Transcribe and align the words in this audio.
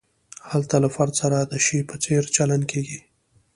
هلته 0.51 0.75
له 0.83 0.89
فرد 0.95 1.13
سره 1.21 1.37
د 1.41 1.53
شي 1.65 1.79
په 1.89 1.95
څېر 2.03 2.21
چلند 2.35 2.63
کیږي. 2.71 2.99